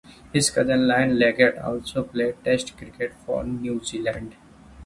His 0.33 0.49
cousin 0.49 0.87
Ian 0.89 1.19
Leggat 1.19 1.63
also 1.63 2.01
played 2.01 2.43
Test 2.43 2.75
cricket 2.75 3.13
for 3.23 3.43
New 3.43 3.83
Zealand. 3.83 4.33